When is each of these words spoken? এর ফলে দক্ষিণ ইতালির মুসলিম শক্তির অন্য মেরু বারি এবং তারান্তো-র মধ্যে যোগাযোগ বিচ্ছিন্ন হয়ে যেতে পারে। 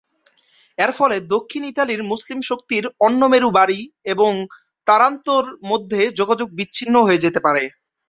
এর 0.77 0.91
ফলে 0.97 1.15
দক্ষিণ 1.33 1.63
ইতালির 1.65 2.01
মুসলিম 2.11 2.39
শক্তির 2.49 2.83
অন্য 3.05 3.21
মেরু 3.31 3.49
বারি 3.57 3.79
এবং 4.05 4.31
তারান্তো-র 4.87 5.45
মধ্যে 5.69 6.01
যোগাযোগ 6.19 6.47
বিচ্ছিন্ন 6.57 6.95
হয়ে 7.07 7.23
যেতে 7.25 7.39
পারে। 7.45 7.63